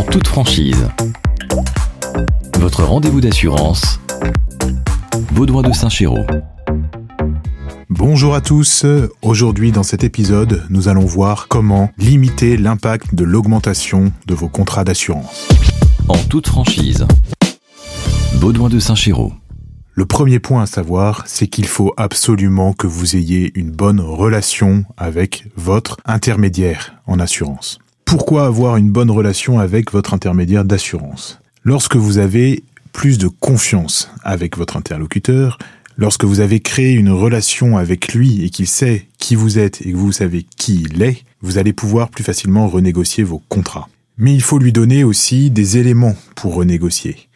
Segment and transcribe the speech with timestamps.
[0.00, 0.88] en toute franchise.
[2.58, 4.00] Votre rendez-vous d'assurance,
[5.32, 6.24] Baudouin de Saint-Chéraud.
[7.90, 8.86] Bonjour à tous,
[9.20, 14.84] aujourd'hui dans cet épisode, nous allons voir comment limiter l'impact de l'augmentation de vos contrats
[14.84, 15.48] d'assurance.
[16.08, 17.06] En toute franchise,
[18.40, 19.34] Baudouin de Saint-Chéraud.
[19.92, 24.86] Le premier point à savoir, c'est qu'il faut absolument que vous ayez une bonne relation
[24.96, 27.78] avec votre intermédiaire en assurance.
[28.10, 31.38] Pourquoi avoir une bonne relation avec votre intermédiaire d'assurance?
[31.62, 35.58] Lorsque vous avez plus de confiance avec votre interlocuteur,
[35.96, 39.92] lorsque vous avez créé une relation avec lui et qu'il sait qui vous êtes et
[39.92, 43.88] que vous savez qui il est, vous allez pouvoir plus facilement renégocier vos contrats.
[44.18, 47.28] Mais il faut lui donner aussi des éléments pour renégocier.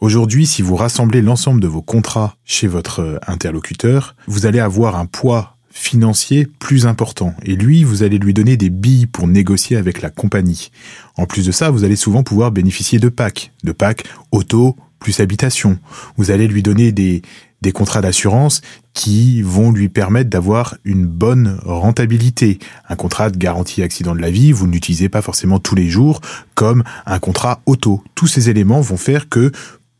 [0.00, 5.04] Aujourd'hui, si vous rassemblez l'ensemble de vos contrats chez votre interlocuteur, vous allez avoir un
[5.04, 7.34] poids financier plus important.
[7.42, 10.70] Et lui, vous allez lui donner des billes pour négocier avec la compagnie.
[11.16, 15.18] En plus de ça, vous allez souvent pouvoir bénéficier de packs, de packs auto plus
[15.20, 15.78] habitation.
[16.16, 17.22] Vous allez lui donner des,
[17.60, 18.62] des contrats d'assurance
[18.94, 22.60] qui vont lui permettre d'avoir une bonne rentabilité.
[22.88, 25.88] Un contrat de garantie accident de la vie, vous ne l'utilisez pas forcément tous les
[25.88, 26.20] jours
[26.54, 28.02] comme un contrat auto.
[28.14, 29.50] Tous ces éléments vont faire que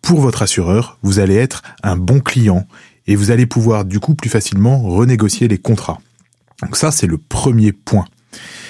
[0.01, 2.65] pour votre assureur, vous allez être un bon client
[3.07, 6.01] et vous allez pouvoir du coup plus facilement renégocier les contrats.
[6.63, 8.07] Donc ça, c'est le premier point.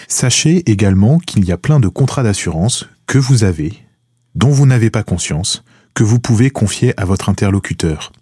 [0.08, 3.74] Sachez également qu'il y a plein de contrats d'assurance que vous avez,
[4.34, 8.12] dont vous n'avez pas conscience, que vous pouvez confier à votre interlocuteur.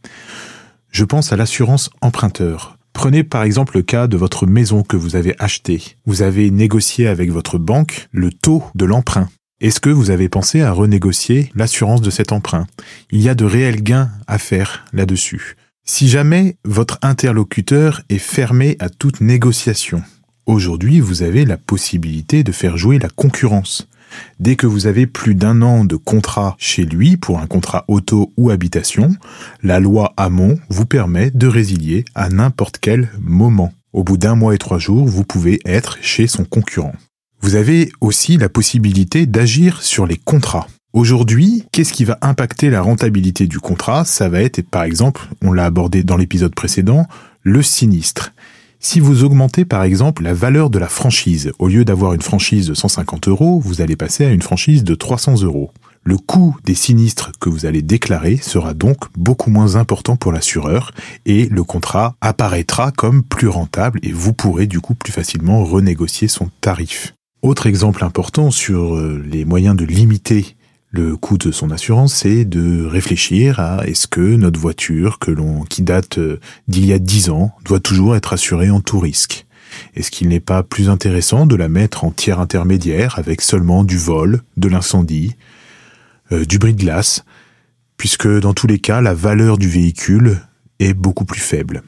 [0.90, 2.77] Je pense à l'assurance emprunteur.
[2.92, 5.96] Prenez par exemple le cas de votre maison que vous avez achetée.
[6.05, 9.28] Vous avez négocié avec votre banque le taux de l'emprunt.
[9.60, 12.66] Est-ce que vous avez pensé à renégocier l'assurance de cet emprunt?
[13.10, 15.56] Il y a de réels gains à faire là-dessus.
[15.84, 20.02] Si jamais votre interlocuteur est fermé à toute négociation,
[20.47, 23.89] aujourd'hui vous avez la possibilité de faire jouer la concurrence.
[24.39, 28.33] Dès que vous avez plus d'un an de contrat chez lui pour un contrat auto
[28.36, 29.11] ou habitation,
[29.62, 33.73] la loi Hamon vous permet de résilier à n'importe quel moment.
[33.92, 36.95] Au bout d'un mois et trois jours, vous pouvez être chez son concurrent.
[37.40, 40.68] Vous avez aussi la possibilité d'agir sur les contrats.
[40.92, 44.05] Aujourd'hui, qu'est-ce qui va impacter la rentabilité du contrat?
[44.05, 47.07] Ça va être, par exemple, on l'a abordé dans l'épisode précédent,
[47.42, 48.35] le sinistre.
[48.79, 52.67] Si vous augmentez par exemple la valeur de la franchise, au lieu d'avoir une franchise
[52.67, 55.70] de 150 euros, vous allez passer à une franchise de 300 euros.
[56.05, 60.91] Le coût des sinistres que vous allez déclarer sera donc beaucoup moins important pour l'assureur
[61.25, 66.29] et le contrat apparaîtra comme plus rentable et vous pourrez du coup plus facilement renégocier
[66.29, 67.14] son tarif.
[67.41, 70.57] Autre exemple important sur euh, les moyens de limiter
[70.92, 75.19] le coût de son assurance, c'est de réfléchir à est-ce que notre voiture
[75.70, 76.39] qui date euh,
[76.69, 79.47] d'il y a dix ans doit toujours être assurée en tout risque.
[79.97, 83.97] Est-ce qu'il n'est pas plus intéressant de la mettre en tiers intermédiaire avec seulement du
[83.97, 85.35] vol, de l'incendie,
[86.31, 87.25] euh, du bris de glace,
[87.97, 90.42] puisque dans tous les cas la valeur du véhicule
[90.79, 91.83] est beaucoup plus faible.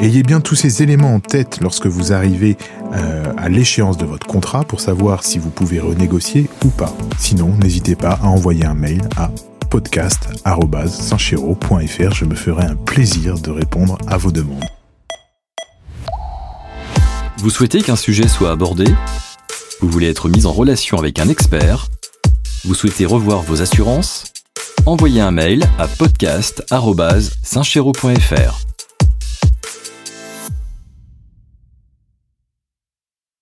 [0.00, 2.56] Ayez bien tous ces éléments en tête lorsque vous arrivez
[2.92, 6.92] euh, à l'échéance de votre contrat pour savoir si vous pouvez renégocier ou pas.
[7.18, 9.30] Sinon, n'hésitez pas à envoyer un mail à
[9.70, 12.14] podcast.sanchero.fr.
[12.14, 14.64] Je me ferai un plaisir de répondre à vos demandes.
[17.38, 18.86] Vous souhaitez qu'un sujet soit abordé?
[19.80, 21.88] Vous voulez être mis en relation avec un expert?
[22.64, 24.24] Vous souhaitez revoir vos assurances?
[24.86, 28.73] Envoyez un mail à podcast.sanchero.fr.